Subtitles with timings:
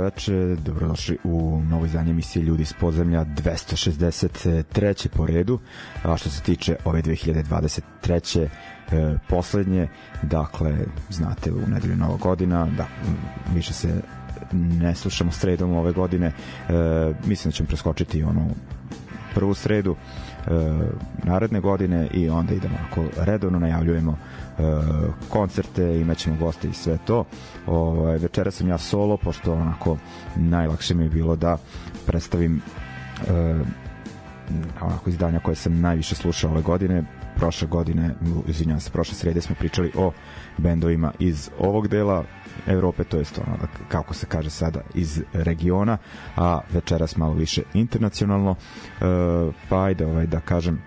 [0.00, 5.08] Veče, dobrodošli u novo izdanje emisije Ljudi iz podzemlja 263.
[5.08, 5.58] po redu,
[6.02, 8.48] a što se tiče ove 2023.
[8.92, 9.88] E, poslednje,
[10.22, 10.78] dakle,
[11.08, 12.86] znate, u nedelju Nova godina, da,
[13.54, 14.02] više se
[14.52, 16.32] ne slušamo sredom ove godine, e,
[17.26, 18.50] mislim da ćemo preskočiti onu
[19.34, 20.50] prvu sredu e,
[21.24, 24.18] naredne godine i onda idemo ako redovno najavljujemo
[25.28, 27.24] koncerte, imaćemo goste i sve to.
[27.66, 29.96] Ovaj večera sam ja solo pošto onako
[30.36, 31.56] najlakše mi je bilo da
[32.06, 32.60] predstavim
[33.28, 33.54] e,
[34.80, 37.04] onako izdanja koje sam najviše slušao ove godine
[37.36, 38.14] prošle godine,
[38.46, 40.12] izvinjavam se, prošle srede smo pričali o
[40.58, 42.24] bendovima iz ovog dela
[42.66, 43.56] Evrope, to jest ono,
[43.88, 45.98] kako se kaže sada, iz regiona,
[46.36, 48.50] a večeras malo više internacionalno.
[48.50, 49.04] E,
[49.68, 50.82] pa ajde, ovaj, da kažem,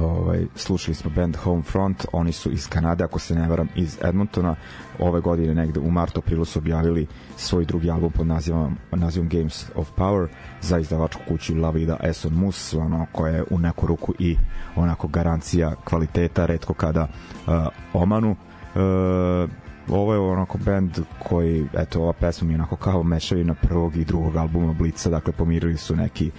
[0.00, 4.54] ovaj, slušali smo band Homefront, oni su iz Kanade, ako se ne varam, iz Edmontona.
[4.98, 7.06] Ove godine negde u martu, aprilu su objavili
[7.36, 10.26] svoj drugi album pod nazivom, nazivom Games of Power
[10.60, 14.36] za izdavačku kuću La Vida Eson Mus, ono koje je u neku ruku i
[14.76, 17.02] onako garancija kvaliteta, redko kada
[17.46, 17.52] uh,
[17.92, 18.30] omanu.
[18.30, 19.50] Uh,
[19.88, 20.98] ovo je onako band
[21.28, 25.32] koji, eto, ova pesma mi je onako kao mešavina prvog i drugog albuma Blica, dakle
[25.32, 26.30] pomirili su neki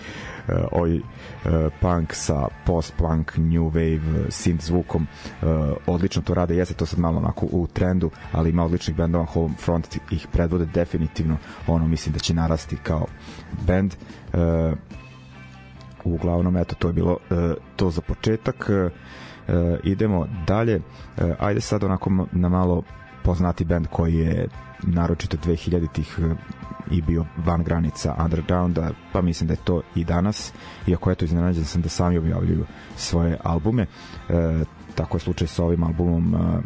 [0.47, 1.03] uh, ovaj uh,
[1.81, 5.07] punk sa post-punk, new wave, synth zvukom,
[5.41, 5.47] uh,
[5.87, 9.97] odlično to rade, jeste to sad malo onako u trendu, ali ima odličnih bendova, Homefront
[10.11, 11.37] ih predvode definitivno,
[11.67, 13.05] ono mislim da će narasti kao
[13.67, 13.95] band.
[14.33, 14.77] Uh,
[16.03, 17.37] uglavnom, eto, to je bilo uh,
[17.75, 18.69] to za početak.
[18.69, 18.91] Uh,
[19.83, 20.75] idemo dalje.
[20.75, 22.83] Uh, ajde sad onako na malo
[23.25, 24.47] poznati band koji je
[24.83, 26.35] naročito 2000-ih eh,
[26.91, 30.53] i bio van granica undergrounda, pa mislim da je to i danas,
[30.87, 33.85] iako eto iznenađen sam da sami objavljuju svoje albume.
[34.29, 34.63] E,
[34.95, 36.63] tako je slučaj sa ovim albumom uh,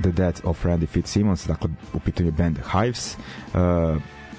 [0.00, 3.16] The Death of Randy Fitzsimmons, dakle u pitanju band Hives.
[3.54, 3.60] Uh,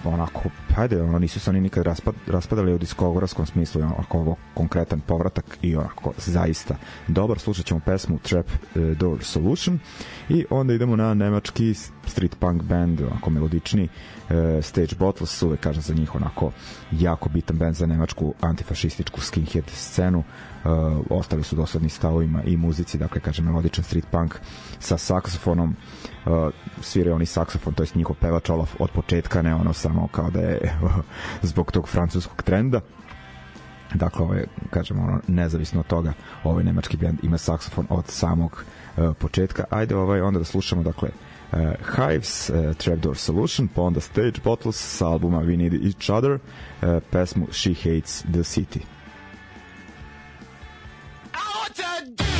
[0.09, 0.41] onako,
[0.75, 5.57] hajde, ono, nisu se oni nikad raspad, raspadali u diskografskom smislu, onako ovo konkretan povratak
[5.61, 6.75] i onako zaista
[7.07, 7.39] dobar.
[7.39, 9.79] Slušat ćemo pesmu Trap uh, Door Solution
[10.29, 11.73] i onda idemo na nemački
[12.05, 13.89] street punk band, onako melodični
[14.61, 16.51] Stage Bottles, uvek kažem za njih onako
[16.91, 20.19] jako bitan band za nemačku antifašističku skinhead scenu.
[20.19, 20.71] Uh,
[21.09, 24.35] ostali su dosadni stavovima i muzici, dakle kažem melodičan street punk
[24.79, 25.75] sa saksofonom.
[26.25, 26.31] Uh,
[26.81, 30.39] sviraju oni saksofon, to je njihov pevač Olaf od početka, ne ono samo kao da
[30.39, 30.79] je
[31.41, 32.81] zbog tog francuskog trenda.
[33.93, 36.13] Dakle ovo je, kažem, ono, nezavisno od toga
[36.43, 38.63] ovaj nemački band ima saksofon od samog
[38.97, 39.63] uh, početka.
[39.69, 41.34] Ajde ovaj onda da slušamo dakle uh,
[41.81, 46.39] Hives, uh, Trapdoor Solution pa onda Stage Bottles sa albuma We Need Each Other
[46.83, 48.83] uh, pesmu She Hates the City
[51.35, 52.15] iz podzemlja.
[52.15, 52.34] This place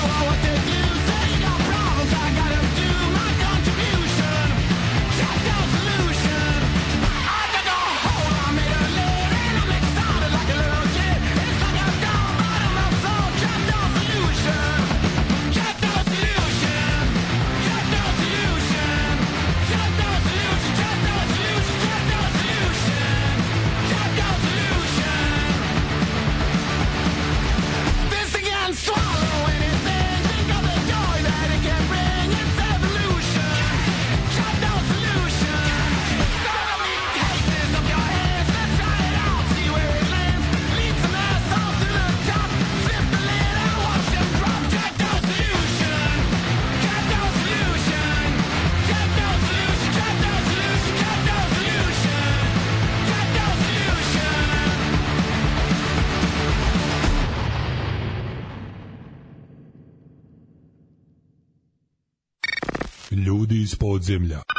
[64.09, 64.54] is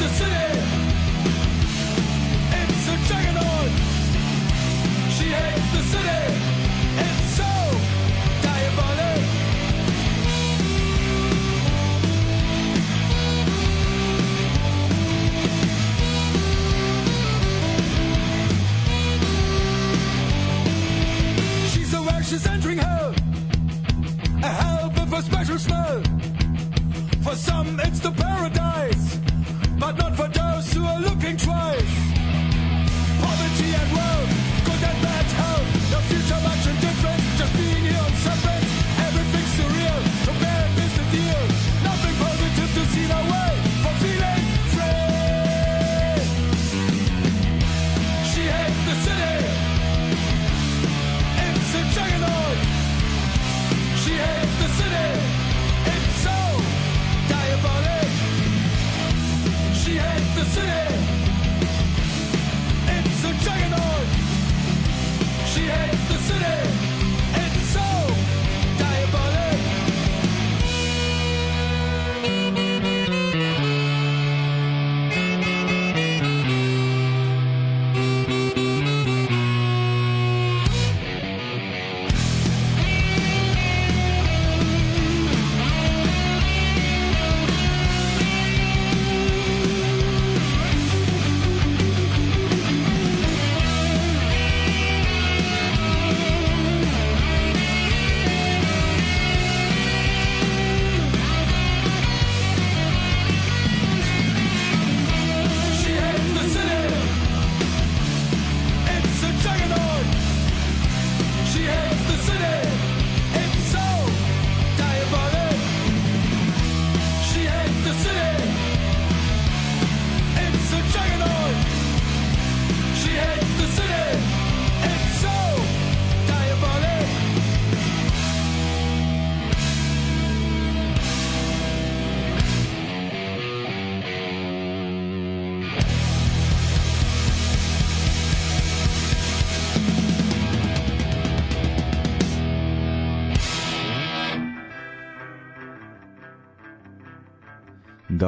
[0.00, 0.49] the city.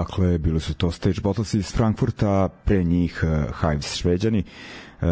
[0.02, 4.44] Dakle, bili su to Stage Bottles iz Frankfurta, pre njih uh, Hives Šveđani.
[5.00, 5.08] Uh,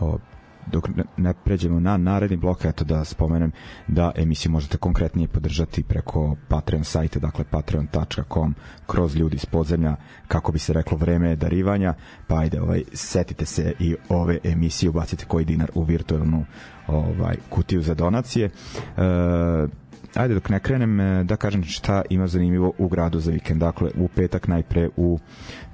[0.00, 0.18] o,
[0.66, 3.52] dok ne pređemo na naredni blok, eto da spomenem
[3.88, 8.54] da emisiju možete konkretnije podržati preko Patreon sajta, dakle patreon.com
[8.86, 9.96] kroz ljudi iz podzemlja,
[10.28, 11.94] kako bi se reklo vreme darivanja,
[12.26, 16.44] pa ajde, ovaj, setite se i ove emisije, ubacite koji dinar u virtualnu
[16.86, 18.46] ovaj kutiju za donacije.
[18.46, 19.81] E,
[20.14, 23.60] ajde dok ne krenem e, da kažem šta ima zanimljivo u gradu za vikend.
[23.60, 25.18] Dakle, u petak najpre u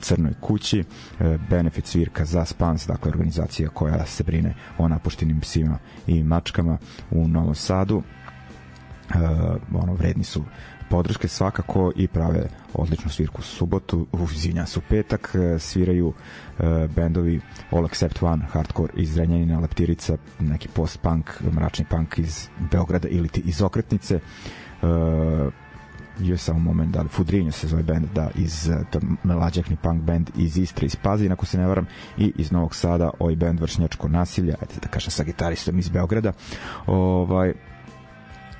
[0.00, 5.78] Crnoj kući e, benefit svirka za Spans, dakle organizacija koja se brine o napuštenim psima
[6.06, 6.78] i mačkama
[7.10, 8.02] u Novom Sadu.
[9.08, 9.18] E,
[9.74, 10.44] ono, vredni su
[10.90, 13.42] podrške svakako i prave odličnu svirku.
[13.42, 16.12] Subotu, u zinja su petak, sviraju
[16.58, 17.40] e, bendovi
[17.70, 23.42] All Except One, Hardcore iz Renjanina, Leptirica, neki post-punk, mračni punk iz Beograda ili ti
[23.44, 24.14] iz Okretnice.
[24.14, 24.20] E,
[26.20, 30.56] je samo moment da Fudrinjo se zove band da iz to mlađakni punk band iz
[30.58, 34.54] Istre iz Pazina ako se ne varam i iz Novog Sada ovaj band Vršnjačko nasilje
[34.60, 36.32] ajde da kažem sa gitaristom iz Beograda.
[36.86, 37.52] Ovaj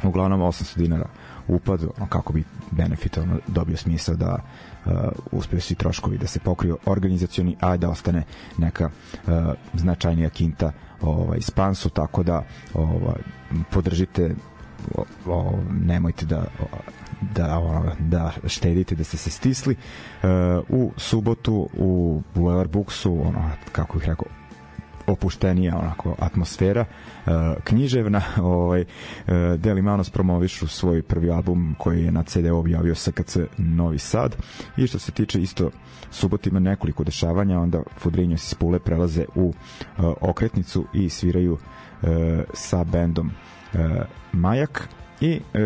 [0.05, 1.09] uglavnom 800 dinara
[1.49, 4.39] upad kako bi benefit ono, dobio smisla da
[4.85, 4.93] uh,
[5.33, 8.23] uspeju svi troškovi da se pokriju organizacioni a da ostane
[8.59, 9.33] neka uh,
[9.75, 13.23] značajnija kinta ovaj spansu tako da ovaj
[13.71, 14.35] podržite
[14.95, 16.45] o, o, nemojte da
[17.35, 17.63] da
[17.99, 19.77] da štedite da ste se stisli.
[20.23, 20.29] Uh,
[20.69, 24.38] u subotu u Boulevard Booksu ono kako ih rekao
[25.09, 26.85] opuštenija onako atmosfera.
[27.27, 27.33] Uh,
[27.65, 33.37] književna ovaj uh, Deli Manos promovišu svoj prvi album koji je na CD objavio SKC
[33.57, 34.37] Novi Sad.
[34.77, 35.71] I što se tiče isto
[36.11, 42.09] subot ima nekoliko dešavanja onda Fudrinjos iz Pule prelaze u uh, okretnicu i sviraju uh,
[42.55, 43.31] sa bendom
[43.75, 43.81] uh,
[44.33, 44.89] Majak.
[45.21, 45.61] I e,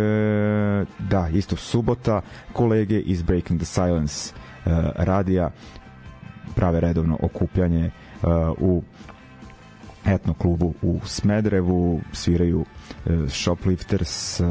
[0.99, 2.21] da, isto subota
[2.53, 5.51] kolege iz Breaking the Silence e, radija
[6.55, 7.91] prave redovno okupljanje
[8.23, 8.83] uh, u
[10.07, 14.47] etno klubu u Smedrevu, sviraju uh, Shoplifters, uh,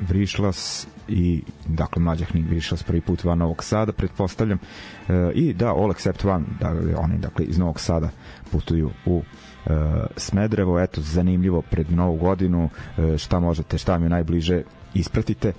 [0.00, 4.58] Vrišlas i dakle mlađahni Vrišlas prvi put van Novog Sada pretpostavljam.
[4.58, 8.10] Uh, i da All Except One da, oni dakle iz Novog Sada
[8.52, 9.72] putuju u uh,
[10.16, 10.80] Smedrevo.
[10.80, 14.62] Eto zanimljivo pred novu godinu uh, šta možete šta mi najbliže
[14.94, 15.52] ispratite.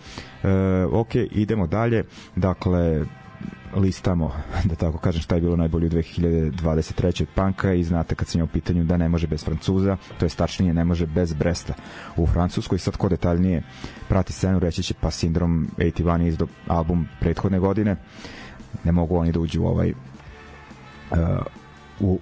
[0.44, 0.50] Uh,
[0.94, 2.03] ok idemo dalje.
[2.36, 3.06] Dakle
[3.76, 4.32] listamo,
[4.64, 7.26] da tako kažem, šta je bilo najbolje u 2023.
[7.36, 10.30] panka i znate kad sam je u pitanju da ne može bez Francuza, to je
[10.30, 11.74] stačnije ne može bez Bresta
[12.18, 12.80] u Francuskoj.
[12.80, 13.64] Sad ko detaljnije
[14.08, 17.96] prati scenu, reći će pa Sindrom 81 je izdo album prethodne godine.
[18.84, 19.94] Ne mogu oni da uđu u ovaj
[21.12, 21.18] uh,
[22.00, 22.20] u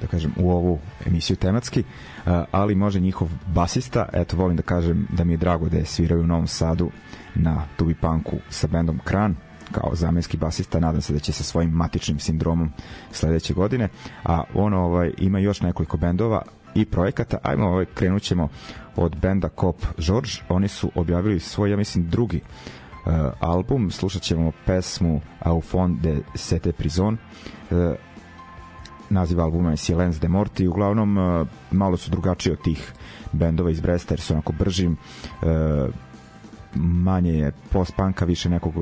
[0.00, 5.06] da kažem u ovu emisiju tematski, uh, ali može njihov basista, eto volim da kažem
[5.10, 6.90] da mi je drago da je sviraju u Novom Sadu
[7.34, 9.36] na Tubi Punku sa bendom Kran,
[9.72, 12.72] kao zamenski basista, nadam se da će sa svojim matičnim sindromom
[13.12, 13.88] sledeće godine,
[14.24, 16.42] a on ovaj, ima još nekoliko bendova
[16.74, 18.48] i projekata, ajmo ovaj, krenut ćemo
[18.96, 24.52] od benda Cop George, oni su objavili svoj, ja mislim, drugi uh, album, slušat ćemo
[24.66, 27.16] pesmu Au fond de sete prison,
[27.70, 27.94] uh,
[29.10, 32.92] naziv albuma je Silence de Morti, uglavnom uh, malo su drugačiji od tih
[33.32, 34.96] bendova iz Bresta, jer su onako bržim,
[35.42, 35.48] uh,
[36.74, 38.74] manje je post-punka, više nekog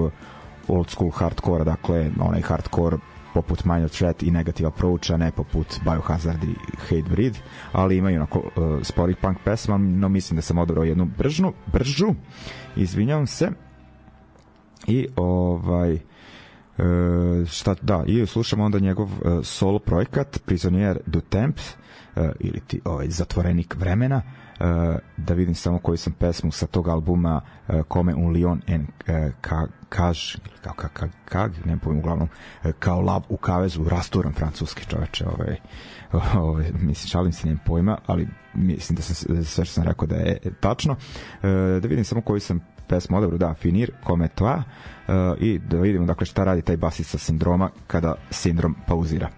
[0.69, 2.97] old school hardcore, dakle onaj hardcore
[3.35, 6.55] poput Minor Threat i Negative Approach, a ne poput Biohazard i
[6.89, 7.39] Hatebreed,
[7.73, 12.15] ali imaju onako uh, sporih punk pesma, no mislim da sam odabrao jednu bržnu, bržu,
[12.77, 13.51] izvinjavam se,
[14.87, 21.63] i ovaj uh, šta, da, i slušamo onda njegov uh, solo projekat Prisonier du Temps,
[22.17, 24.48] uh, ili ti ovaj, zatvorenik vremena, uh,
[25.17, 28.87] da vidim samo koju sam pesmu sa tog albuma uh, Kome un Lion en
[29.41, 32.29] ka, Kaž, ili kao ka, ka, kag, ne pojmu, uglavnom,
[32.79, 35.57] kao lav u kavezu, rasturan francuski čoveče, ovaj,
[36.43, 40.17] ovaj, mislim, šalim se, nemam pojma, ali mislim da sam sve što sam rekao da
[40.17, 40.93] je tačno.
[40.93, 41.49] Uh,
[41.83, 44.63] da vidim samo koju sam pesmu odabro, da, Finir, Kome Toa,
[45.39, 49.29] i da vidimo dakle šta radi taj basista sindroma kada sindrom pauzira.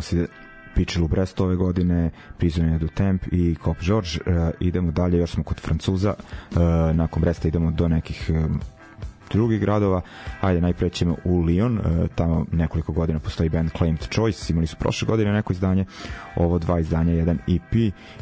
[0.00, 0.26] To se
[0.74, 4.08] Pičel u Brest ove godine, Prisoner du Temp i Cop George.
[4.26, 6.14] Uh, idemo dalje, još smo kod Francuza.
[6.50, 6.58] Uh,
[6.96, 8.60] nakon Bresta idemo do nekih um,
[9.32, 10.00] drugih gradova.
[10.40, 14.76] Ajde, najpre ćemo u Lyon, uh, tamo nekoliko godina postoji band Claimed Choice, imali su
[14.76, 15.84] prošle godine neko izdanje,
[16.36, 17.74] ovo dva izdanja, jedan EP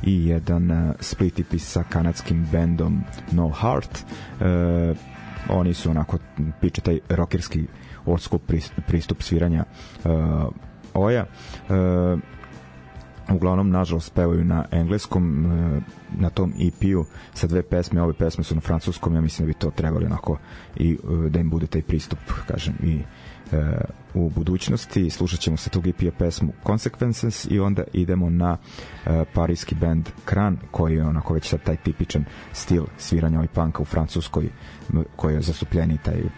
[0.02, 4.04] i jedan split EP sa kanadskim bandom No Heart.
[5.48, 6.18] Oni su onako,
[6.60, 7.66] piče taj rockerski
[8.06, 8.40] old school
[8.86, 9.64] pristup sviranja
[10.98, 11.26] oja.
[11.68, 12.20] Uh,
[13.34, 15.80] uglavnom nažalost pevaju na engleskom e,
[16.18, 19.58] na tom EP-u sa dve pesme, ove pesme su na francuskom ja mislim da bi
[19.58, 20.38] to trebali onako
[20.76, 23.00] i e, da im bude taj pristup kažem i
[23.52, 23.62] e,
[24.14, 28.56] u budućnosti slušat ćemo sa tog EP-a pesmu Consequences i onda idemo na
[29.34, 33.84] parijski band Kran koji je onako već sad taj tipičan stil sviranja ovaj panka u
[33.84, 34.48] Francuskoj
[35.16, 36.28] koji je zastupljeni taj e,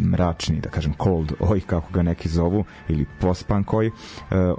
[0.00, 3.90] mračni, da kažem cold oj kako ga neki zovu ili post-punk oj, e,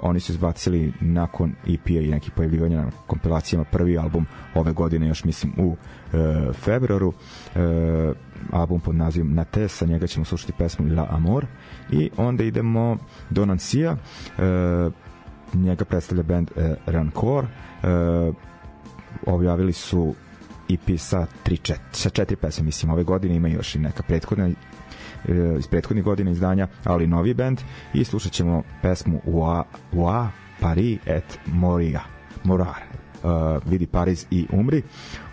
[0.00, 5.24] oni su izbacili nakon EP-a i nekih pojavljivanja na kompilacijama prvi album ove godine još
[5.24, 5.76] mislim u
[6.12, 7.12] e, februaru.
[7.54, 8.12] E,
[8.50, 11.46] album pod nazivom Na te, sa njega ćemo slušati pesmu La Amor.
[11.90, 12.96] I onda idemo
[13.30, 13.96] do Nansija
[14.38, 14.90] e,
[15.54, 17.44] njega predstavlja band e, Rancor.
[17.44, 17.48] E,
[19.26, 20.14] objavili su
[20.68, 23.36] EP sa, tri, čet, sa četiri pesme, mislim, ove godine.
[23.36, 24.48] Ima još i neka prethodna.
[24.48, 24.54] E,
[25.58, 27.60] iz prethodnih godina izdanja, ali novi band
[27.94, 30.28] i slušat ćemo pesmu Wa, Wa
[30.60, 32.00] Paris et Moria
[32.44, 32.82] Morar.
[33.22, 34.82] Uh, vidi Pariz i umri.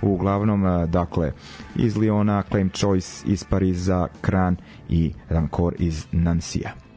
[0.01, 1.31] Uglavnom uh, dakle
[1.75, 4.57] iz Liona Claim Choice iz Pariza Kran
[4.89, 6.88] i Rancor iz Nansija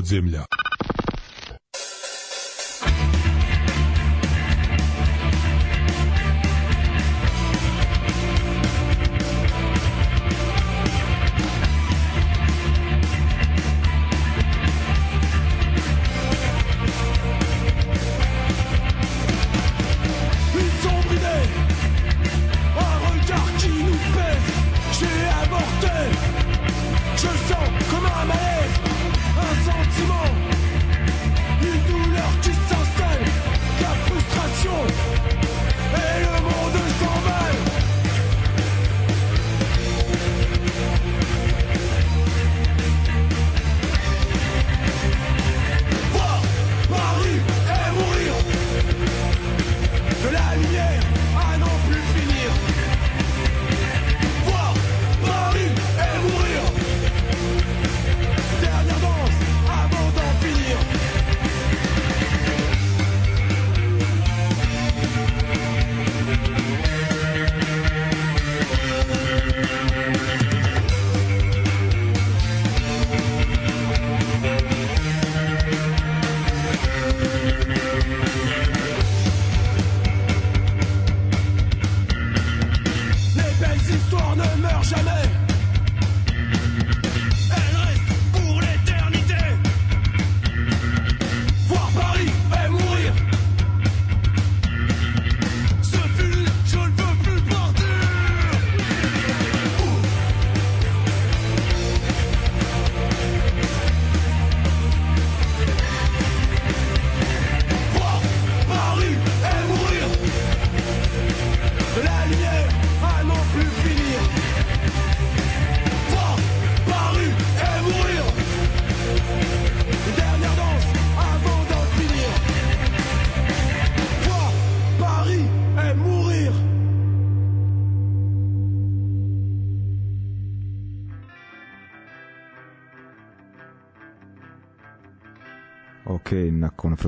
[0.00, 0.49] podzemlja.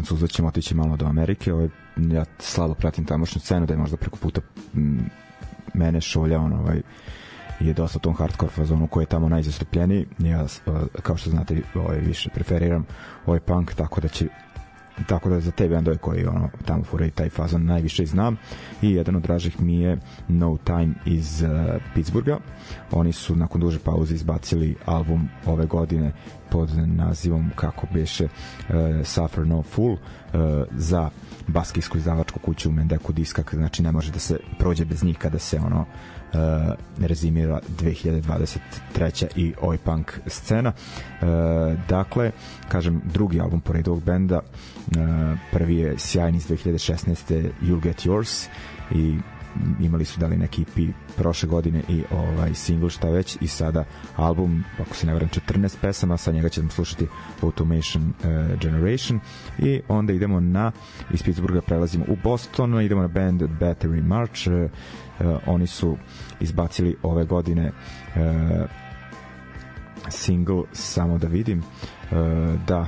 [0.02, 1.52] Francuza ćemo otići malo do Amerike.
[1.52, 4.40] Ovaj, ja slabo pratim tamošnju scenu, da je možda preko puta
[5.74, 6.82] mene šolja, on ovaj,
[7.60, 10.06] je dosta tom hardcore fazonu koji je tamo najzastupljeniji.
[10.18, 10.46] Ja,
[11.02, 12.86] kao što znate, ovaj, više preferiram
[13.26, 14.28] ovaj punk, tako da će
[15.06, 18.36] tako da za te bendove koji ono tamo furaju taj fazon najviše znam.
[18.82, 21.48] I jedan od dražih mi je No Time iz uh,
[21.94, 22.38] Pittsburgha.
[22.90, 26.12] Oni su nakon duže pauze izbacili album ove godine
[26.50, 28.74] pod nazivom kako beše uh,
[29.04, 29.98] Suffer No Fool uh,
[30.70, 31.10] za
[31.46, 33.54] baskijsku izdavačku kuću u Mendeku Diskak.
[33.54, 35.86] Znači ne može da se prođe bez njih kada se ono
[36.34, 39.26] uh, rezimira 2023.
[39.36, 40.72] i oj punk scena.
[40.72, 41.28] Uh,
[41.88, 42.30] dakle,
[42.68, 47.50] kažem, drugi album pored ovog benda, uh, prvi je sjajni iz 2016.
[47.62, 48.48] You'll Get Yours
[48.90, 49.18] i
[49.80, 53.84] imali su dali neki EP prošle godine i ovaj single šta već i sada
[54.16, 57.06] album ako se ne varam 14 pesama sa njega ćemo slušati
[57.42, 59.20] Automation uh, Generation.
[59.58, 60.72] I onda idemo na
[61.12, 64.70] iz Pittsburgha prelazimo u Boston idemo na band Battery March uh,
[65.20, 65.96] uh, oni su
[66.40, 67.72] izbacili ove godine
[68.16, 68.68] uh,
[70.08, 72.16] single samo da vidim uh,
[72.66, 72.86] da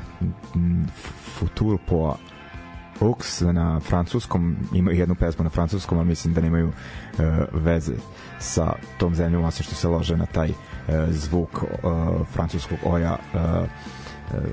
[1.38, 2.16] Futur po
[3.01, 7.95] Ux na francuskom, imaju jednu pesmu na francuskom, ali mislim da nemaju uh, veze
[8.39, 10.55] sa tom zemljom, osim što se lože na taj uh,
[11.11, 11.69] zvuk uh,
[12.33, 13.41] francuskog oja uh,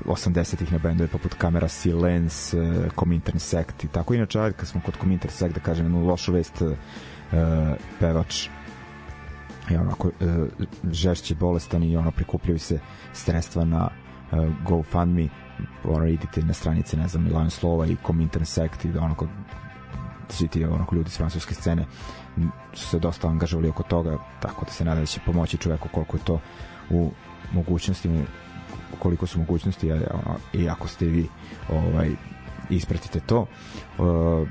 [0.06, 4.14] 80-ih na bendove poput Kamera Silence, uh, Comintern Sect i tako.
[4.14, 6.72] Inače, ajde kad smo kod Comintern Sect, da kažem jednu lošu vest, uh,
[8.00, 8.48] pevač
[9.70, 10.12] je onako uh,
[10.90, 12.78] žešće bolestan i ono prikupljaju se
[13.12, 13.88] sredstva na
[14.66, 15.28] GoFundMe
[15.84, 19.26] ono, idite na stranice, ne znam, Milan Slova i Comintern Sect i onako
[20.28, 21.86] svi ti onako ljudi s francuske scene
[22.72, 26.16] su se dosta angažovali oko toga, tako da se nada da će pomoći čoveku koliko
[26.16, 26.40] je to
[26.90, 27.10] u
[27.52, 28.22] mogućnostima
[28.98, 29.90] koliko su mogućnosti
[30.52, 31.28] i ako ste vi
[31.70, 32.10] ovaj
[32.70, 33.46] ispratite to.
[33.98, 34.48] Uh,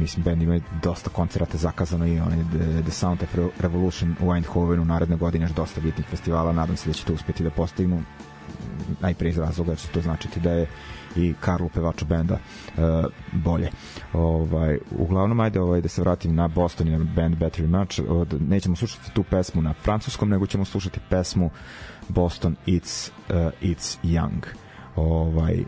[0.00, 4.84] mislim band ima dosta koncerata zakazano i onaj The, The Sound of Revolution u Eindhovenu
[4.84, 6.52] naredne godine još dosta bitnih festivala.
[6.52, 8.02] Nadam se da će to uspeti da postignu
[9.00, 10.66] najpre iz razloga će to značiti da je
[11.16, 12.82] i Karlu pevaču benda uh,
[13.32, 13.70] bolje.
[14.12, 18.00] Ovaj uglavnom ajde ovaj da se vratim na Boston i na band Battery Match.
[18.08, 21.50] Od, nećemo slušati tu pesmu na francuskom, nego ćemo slušati pesmu
[22.08, 24.42] Boston It's uh, It's Young.
[24.96, 25.64] Ovaj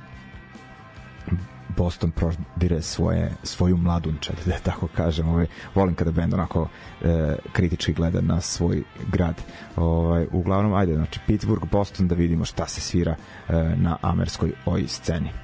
[1.76, 5.28] Boston prodire svoje, svoju mladunčad, da tako kažem.
[5.28, 6.68] Ovaj, volim kada bend onako
[7.02, 8.82] e, kritički gleda na svoj
[9.12, 9.42] grad.
[9.76, 13.16] Ovaj, uglavnom, ajde, znači Pittsburgh, Boston, da vidimo šta se svira
[13.48, 15.43] e, na amerskoj oj sceni.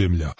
[0.00, 0.39] Podzemlja.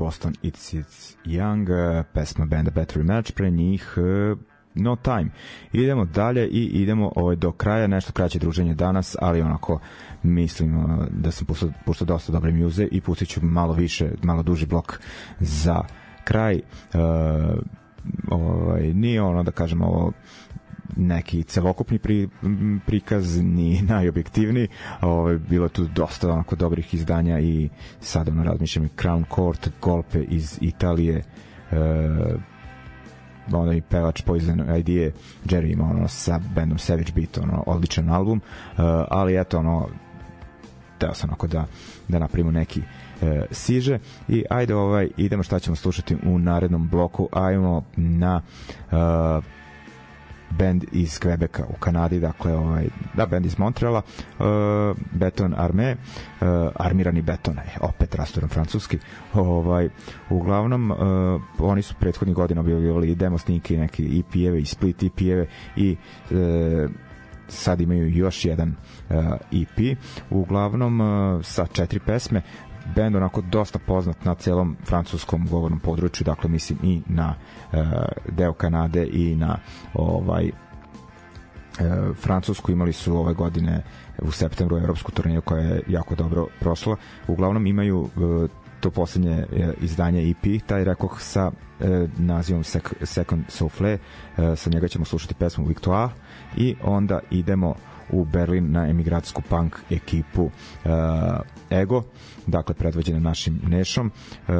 [0.00, 4.38] Boston It's It's Young, uh, pesma benda Battery Match, pre njih uh,
[4.74, 5.30] No Time.
[5.72, 9.80] Idemo dalje i idemo ovaj, do kraja, nešto kraće druženje danas, ali onako
[10.22, 14.42] mislim uh, da sam puštao, puštao dosta dobre muze i pustit ću malo više, malo
[14.42, 15.00] duži blok
[15.38, 15.82] za
[16.24, 16.54] kraj.
[16.54, 17.00] Uh,
[18.30, 20.12] ovaj, nije ono da kažem ovo
[20.96, 22.28] neki celokupni pri,
[22.86, 24.68] prikaz ni najobjektivniji.
[25.00, 27.68] Ovaj, bilo tu dosta onako dobrih izdanja i
[28.00, 31.24] sad ono razmišljam Crown Court golpe iz Italije e,
[33.52, 35.10] onaj pevač Poison Idea
[35.44, 39.88] Jerry ima ono sa bandom Savage Beat ono odličan album uh, ali eto ono
[40.98, 41.66] teo sam onako da,
[42.08, 43.98] da napravimo neki uh, siže.
[44.28, 47.28] I ajde ovaj idemo šta ćemo slušati u narednom bloku.
[47.32, 48.40] Ajmo na
[48.92, 49.44] uh,
[50.50, 54.02] band iz Quebeca u Kanadi, dakle ovaj, da, band iz Montreala,
[54.38, 54.46] uh,
[55.12, 55.96] Beton Arme,
[56.40, 58.98] uh, armirani beton, je, opet rastoran francuski,
[59.34, 59.88] ovaj,
[60.30, 60.98] uglavnom uh,
[61.58, 65.46] oni su prethodnih godina objavljivali demo snike, neke EP-eve i split EP-eve
[65.76, 65.96] i
[66.30, 66.90] uh,
[67.48, 68.76] sad imaju još jedan
[69.08, 69.16] uh,
[69.52, 69.98] EP
[70.30, 72.42] uglavnom uh, sa četiri pesme
[72.94, 77.34] bend onako dosta poznat na celom francuskom govornom području, dakle mislim i na
[77.72, 77.78] uh,
[78.28, 79.58] deo Kanade i na
[79.94, 82.72] ovaj uh, Francusku.
[82.72, 83.82] Imali su ove godine
[84.22, 86.96] u septembru evropsku turneju koja je jako dobro prošla.
[87.28, 88.50] Uglavnom imaju uh,
[88.80, 89.46] to poslednje
[89.80, 91.50] izdanje EP, taj rekoh sa
[91.80, 93.98] e, nazivom Sek Second Souffle,
[94.38, 96.12] e, sa njega ćemo slušati pesmu Victoire.
[96.56, 97.74] I onda idemo
[98.10, 100.50] u Berlin na emigratsku punk ekipu
[100.84, 100.88] e,
[101.70, 102.02] Ego
[102.46, 104.10] dakle predvođene našim Nešom.
[104.10, 104.52] E,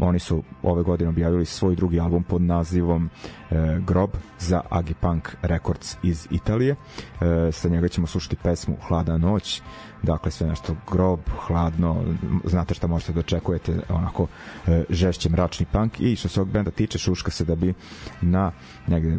[0.00, 3.10] oni su ove godine objavili svoj drugi album pod nazivom
[3.50, 6.76] e, Grob za Agipunk Records iz Italije.
[7.20, 9.62] E, sa njega ćemo slušati pesmu Hlada noć,
[10.02, 12.04] dakle sve nešto grob, hladno,
[12.44, 14.26] znate šta možete da očekujete, onako
[14.66, 17.74] e, žešće mračni punk i što se ovog benda tiče, šuška se da bi
[18.20, 18.52] na
[18.86, 19.18] negde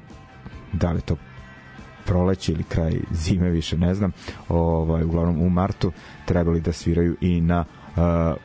[0.73, 1.15] da li to
[2.05, 4.11] proleće ili kraj zime više ne znam
[4.49, 5.91] ovaj uglavnom u martu
[6.25, 8.37] trebali da sviraju i na uh,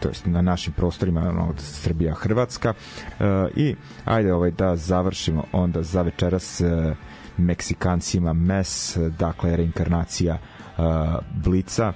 [0.00, 2.74] to jest na našim prostorima od Srbija Hrvatska.
[3.08, 3.24] Uh,
[3.56, 6.96] i ajde ovaj da završimo onda za večeras uh,
[7.36, 10.38] Meksikancima MES dakle reinkarnacija
[11.34, 11.92] Blica.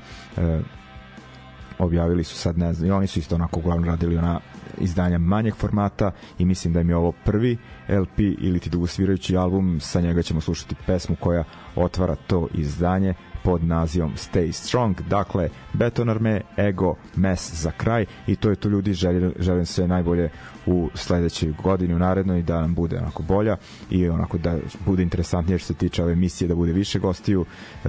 [1.78, 4.40] Objavili su sad ne znam i oni su isto onako uglavnom radili ona
[4.80, 7.56] izdanja manjeg formata i mislim da im je ovo prvi
[7.88, 9.80] LP ili ti dugosvirajući album.
[9.80, 11.44] Sa njega ćemo slušati pesmu koja
[11.76, 18.36] otvara to izdanje pod nazivom Stay Strong, dakle Beton Arme, Ego, Mes za kraj i
[18.36, 20.30] to je to ljudi, želim, želim sve najbolje
[20.66, 23.56] u sledećoj godini, u narednoj da nam bude onako bolja
[23.90, 27.44] i onako da bude interesantnije što se tiče ove emisije, da bude više gostiju.
[27.84, 27.88] E,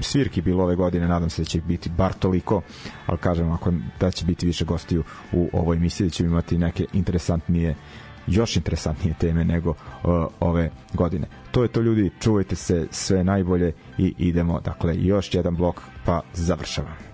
[0.00, 2.62] svirki bilo ove godine, nadam se da će biti bar toliko,
[3.06, 6.86] ali kažem ako da će biti više gostiju u ovoj emisiji, da ćemo imati neke
[6.92, 7.74] interesantnije
[8.26, 9.76] još interesantnije teme nego uh,
[10.40, 11.26] ove godine.
[11.50, 16.20] To je to ljudi, čuvajte se sve najbolje i idemo, dakle, još jedan blok pa
[16.34, 17.09] završavamo.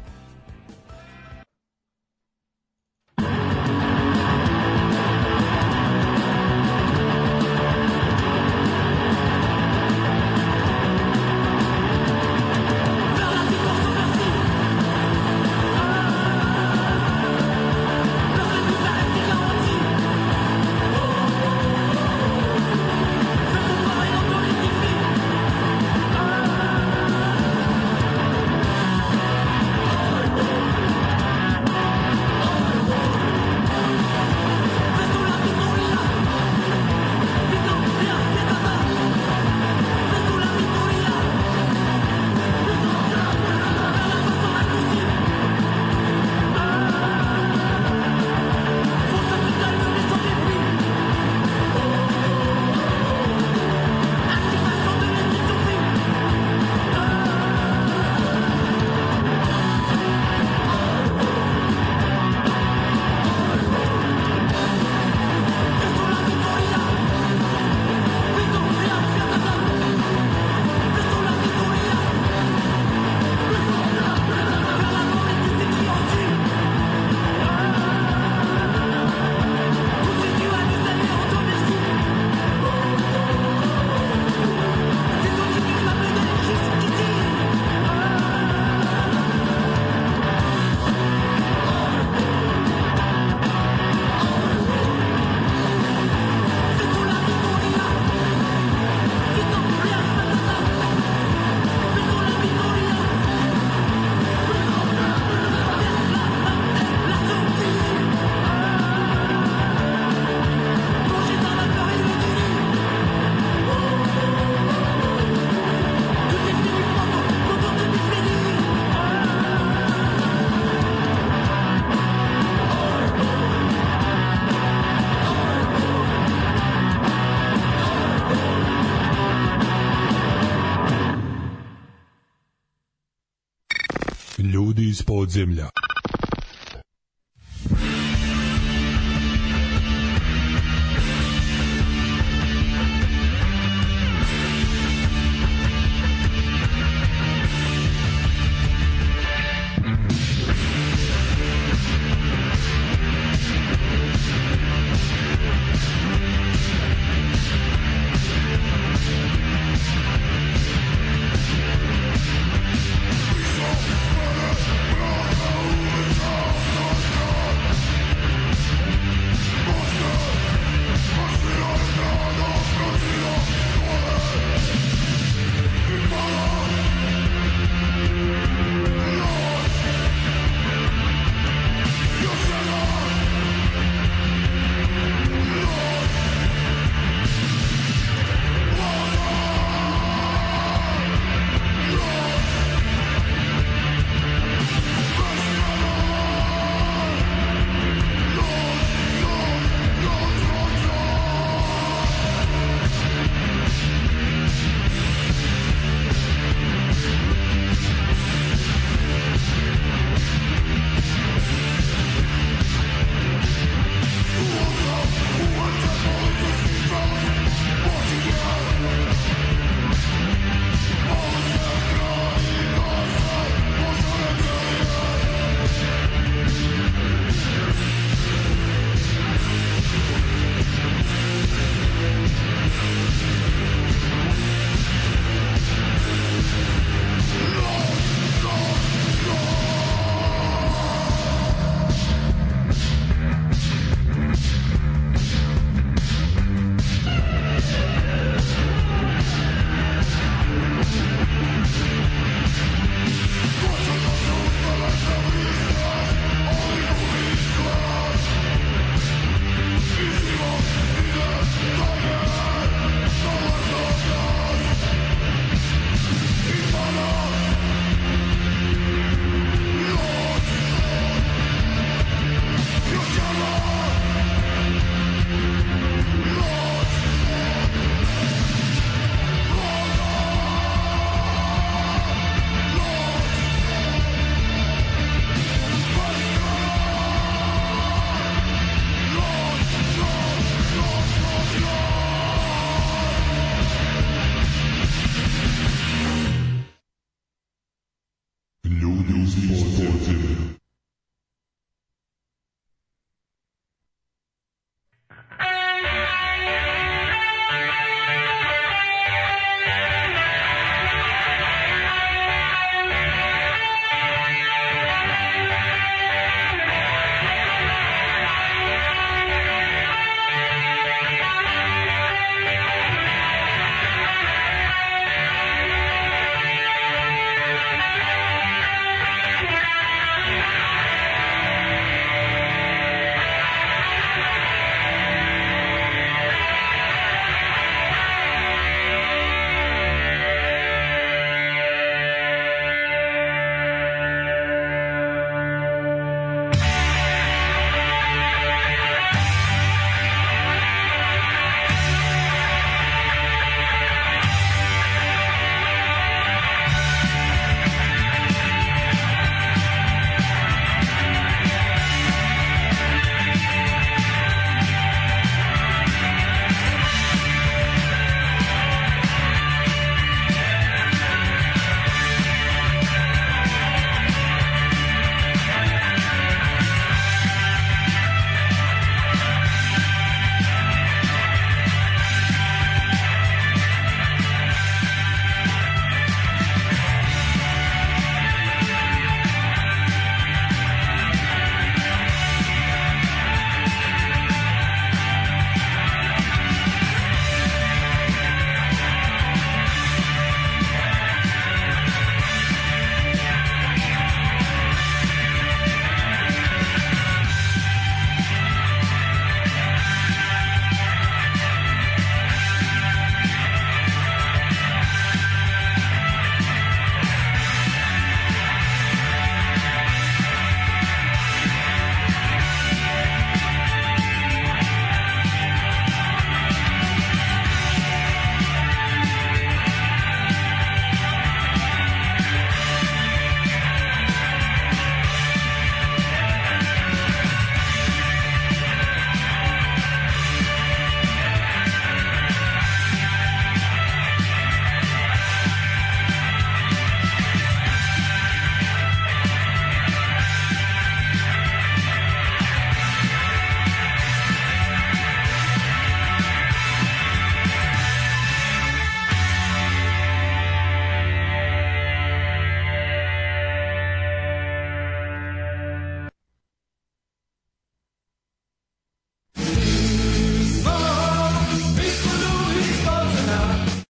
[135.27, 135.71] Ljudi